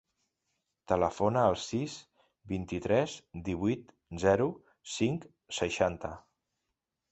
Telefona 0.91 1.43
al 1.49 1.57
sis, 1.63 1.97
vint-i-tres, 2.53 3.15
divuit, 3.51 3.95
zero, 4.25 4.51
cinc, 4.97 5.31
seixanta. 5.63 6.15